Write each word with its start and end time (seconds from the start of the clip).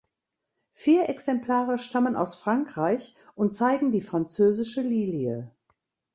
Vier 0.73 1.09
Exemplare 1.09 1.77
stammen 1.77 2.15
aus 2.15 2.33
Frankreich 2.33 3.13
und 3.35 3.53
zeigen 3.53 3.91
die 3.91 4.01
französische 4.01 4.81
Lilie. 4.81 5.51